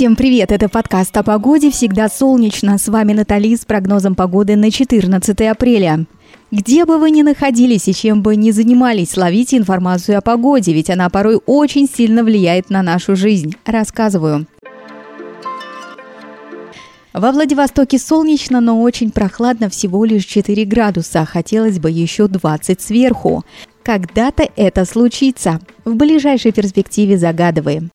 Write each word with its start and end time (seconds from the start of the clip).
Всем 0.00 0.16
привет! 0.16 0.50
Это 0.50 0.70
подкаст 0.70 1.14
о 1.18 1.22
погоде 1.22 1.70
«Всегда 1.70 2.08
солнечно». 2.08 2.78
С 2.78 2.88
вами 2.88 3.12
Натали 3.12 3.54
с 3.54 3.66
прогнозом 3.66 4.14
погоды 4.14 4.56
на 4.56 4.70
14 4.70 5.38
апреля. 5.42 6.06
Где 6.50 6.86
бы 6.86 6.96
вы 6.96 7.10
ни 7.10 7.20
находились 7.20 7.86
и 7.86 7.92
чем 7.92 8.22
бы 8.22 8.34
ни 8.34 8.50
занимались, 8.50 9.18
ловите 9.18 9.58
информацию 9.58 10.16
о 10.16 10.22
погоде, 10.22 10.72
ведь 10.72 10.88
она 10.88 11.10
порой 11.10 11.38
очень 11.44 11.86
сильно 11.86 12.24
влияет 12.24 12.70
на 12.70 12.82
нашу 12.82 13.14
жизнь. 13.14 13.56
Рассказываю. 13.66 14.46
Во 17.12 17.30
Владивостоке 17.30 17.98
солнечно, 17.98 18.62
но 18.62 18.80
очень 18.80 19.10
прохладно, 19.10 19.68
всего 19.68 20.06
лишь 20.06 20.24
4 20.24 20.64
градуса. 20.64 21.26
Хотелось 21.26 21.78
бы 21.78 21.90
еще 21.90 22.26
20 22.26 22.80
сверху. 22.80 23.44
Когда-то 23.82 24.48
это 24.56 24.86
случится. 24.86 25.60
В 25.84 25.94
ближайшей 25.94 26.52
перспективе 26.52 27.18
загадываем. 27.18 27.90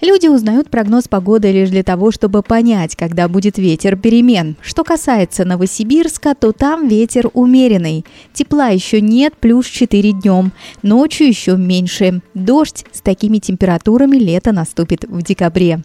Люди 0.00 0.28
узнают 0.28 0.70
прогноз 0.70 1.08
погоды 1.08 1.52
лишь 1.52 1.68
для 1.68 1.82
того, 1.82 2.10
чтобы 2.10 2.42
понять, 2.42 2.96
когда 2.96 3.28
будет 3.28 3.58
ветер 3.58 3.96
перемен. 3.96 4.56
Что 4.62 4.82
касается 4.82 5.44
Новосибирска, 5.44 6.34
то 6.34 6.52
там 6.52 6.88
ветер 6.88 7.28
умеренный. 7.34 8.06
Тепла 8.32 8.68
еще 8.68 9.02
нет, 9.02 9.34
плюс 9.38 9.66
4 9.66 10.12
днем. 10.12 10.52
Ночью 10.82 11.26
еще 11.28 11.56
меньше. 11.56 12.22
Дождь 12.32 12.86
с 12.92 13.02
такими 13.02 13.38
температурами 13.38 14.16
лето 14.16 14.52
наступит 14.52 15.04
в 15.04 15.22
декабре. 15.22 15.82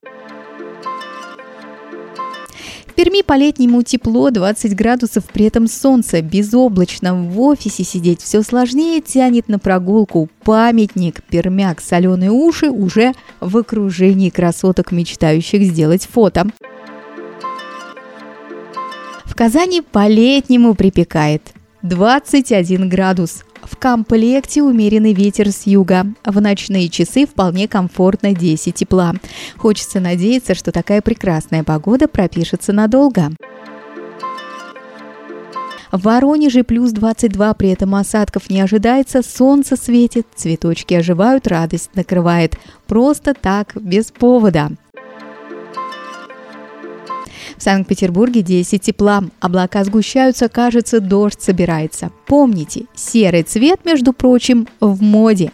Перми 2.95 3.23
по-летнему 3.23 3.84
тепло, 3.84 4.31
20 4.31 4.73
градусов, 4.73 5.26
при 5.26 5.45
этом 5.45 5.67
солнце, 5.67 6.22
безоблачно. 6.22 7.13
В 7.13 7.41
офисе 7.41 7.84
сидеть 7.84 8.21
все 8.21 8.41
сложнее, 8.41 9.02
тянет 9.02 9.49
на 9.49 9.59
прогулку. 9.59 10.30
Памятник, 10.44 11.21
пермяк, 11.23 11.81
соленые 11.81 12.31
уши 12.31 12.70
уже 12.70 13.12
в 13.41 13.57
окружении 13.57 14.29
красоток, 14.29 14.93
мечтающих 14.93 15.63
сделать 15.63 16.07
фото. 16.10 16.48
В 19.26 19.35
Казани 19.35 19.82
по-летнему 19.82 20.74
припекает. 20.74 21.41
21 21.82 22.87
градус. 22.87 23.43
В 23.66 23.77
комплекте 23.77 24.62
умеренный 24.62 25.13
ветер 25.13 25.52
с 25.52 25.66
юга. 25.66 26.05
В 26.24 26.40
ночные 26.40 26.88
часы 26.88 27.26
вполне 27.26 27.68
комфортно 27.68 28.34
10 28.34 28.76
тепла. 28.76 29.13
Хочется 29.58 29.99
надеяться, 29.99 30.54
что 30.54 30.71
такая 30.71 31.02
прекрасная 31.02 31.63
погода 31.63 32.08
пропишется 32.08 32.74
надолго. 32.74 33.32
В 35.91 36.02
Воронеже 36.02 36.63
плюс 36.63 36.91
22, 36.91 37.54
при 37.54 37.70
этом 37.70 37.96
осадков 37.96 38.49
не 38.49 38.60
ожидается, 38.60 39.21
солнце 39.24 39.77
светит, 39.77 40.27
цветочки 40.36 40.93
оживают, 40.93 41.48
радость 41.48 41.91
накрывает. 41.96 42.58
Просто 42.86 43.34
так, 43.34 43.71
без 43.76 44.12
повода. 44.12 44.71
В 47.58 47.64
Санкт-Петербурге 47.64 48.42
10 48.42 48.82
тепла. 48.82 49.24
Облака 49.40 49.84
сгущаются, 49.84 50.50
кажется, 50.50 51.00
дождь 51.00 51.42
собирается. 51.42 52.12
Помните, 52.28 52.86
серый 52.94 53.44
цвет, 53.44 53.82
между 53.86 54.14
прочим, 54.14 54.68
в 54.80 55.02
моде. 55.02 55.52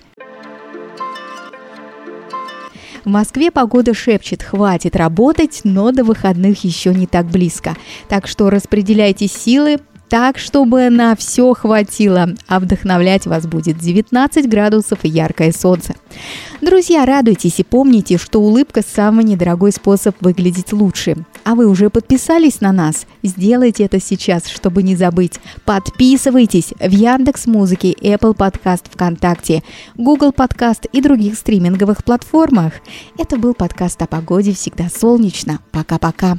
В 3.04 3.10
Москве 3.10 3.50
погода 3.50 3.96
шепчет, 3.96 4.44
хватит 4.44 4.96
работать, 4.96 5.62
но 5.64 5.92
до 5.92 6.04
выходных 6.04 6.64
еще 6.64 6.94
не 6.94 7.08
так 7.08 7.26
близко. 7.26 7.76
Так 8.08 8.28
что 8.28 8.52
распределяйте 8.52 9.28
силы, 9.28 9.80
так, 10.12 10.38
чтобы 10.38 10.90
на 10.90 11.16
все 11.16 11.54
хватило, 11.54 12.28
а 12.50 12.60
вдохновлять 12.60 13.28
вас 13.28 13.48
будет 13.48 13.78
19 13.78 14.50
градусов 14.50 15.00
и 15.04 15.08
яркое 15.08 15.54
солнце. 15.54 15.96
Друзья, 16.60 17.06
радуйтесь 17.06 17.62
и 17.62 17.64
помните, 17.64 18.18
что 18.18 18.42
улыбка– 18.42 18.82
самый 18.86 19.24
недорогой 19.24 19.72
способ 19.72 20.14
выглядеть 20.20 20.74
лучше. 20.74 21.16
А 21.46 21.56
вы 21.56 21.66
уже 21.66 21.90
подписались 21.90 22.60
на 22.60 22.74
нас? 22.74 23.06
Сделайте 23.24 23.86
это 23.86 24.02
сейчас, 24.02 24.48
чтобы 24.48 24.84
не 24.84 24.98
забыть. 24.98 25.40
Подписывайтесь 25.64 26.74
в 26.78 26.92
Яндекс 26.92 27.48
Музыке, 27.48 27.94
Apple 27.94 28.36
Podcast 28.36 28.92
ВКонтакте, 28.92 29.64
Google 29.96 30.32
Podcast 30.32 30.90
и 30.92 31.00
других 31.00 31.38
стриминговых 31.38 32.04
платформах. 32.04 32.74
Это 33.18 33.38
был 33.38 33.54
подкаст 33.54 34.02
о 34.02 34.08
погоде 34.08 34.54
«Всегда 34.54 34.90
солнечно». 34.90 35.60
Пока-пока. 35.72 36.38